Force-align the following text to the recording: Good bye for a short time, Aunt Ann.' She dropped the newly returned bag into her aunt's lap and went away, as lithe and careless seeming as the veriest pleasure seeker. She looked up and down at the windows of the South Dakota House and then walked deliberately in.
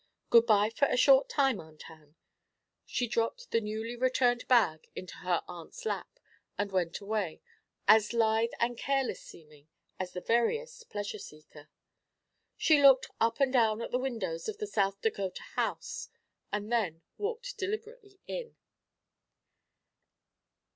Good 0.31 0.47
bye 0.47 0.71
for 0.71 0.87
a 0.87 0.97
short 0.97 1.29
time, 1.29 1.59
Aunt 1.61 1.87
Ann.' 1.87 2.15
She 2.87 3.05
dropped 3.05 3.51
the 3.51 3.61
newly 3.61 3.95
returned 3.95 4.47
bag 4.47 4.89
into 4.95 5.17
her 5.17 5.43
aunt's 5.47 5.85
lap 5.85 6.19
and 6.57 6.71
went 6.71 6.99
away, 7.01 7.39
as 7.87 8.11
lithe 8.11 8.49
and 8.59 8.79
careless 8.79 9.21
seeming 9.21 9.67
as 9.99 10.13
the 10.13 10.19
veriest 10.21 10.89
pleasure 10.89 11.19
seeker. 11.19 11.69
She 12.57 12.81
looked 12.81 13.11
up 13.19 13.39
and 13.39 13.53
down 13.53 13.79
at 13.79 13.91
the 13.91 13.99
windows 13.99 14.49
of 14.49 14.57
the 14.57 14.65
South 14.65 14.99
Dakota 15.01 15.43
House 15.53 16.09
and 16.51 16.71
then 16.71 17.03
walked 17.19 17.59
deliberately 17.59 18.19
in. 18.25 18.55